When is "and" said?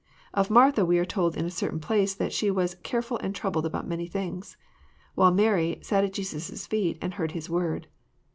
3.21-3.35, 7.03-7.13